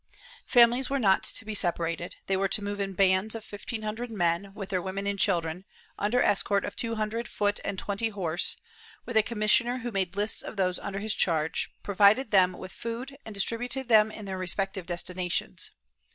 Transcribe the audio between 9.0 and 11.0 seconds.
with a commissioner who made lists of those under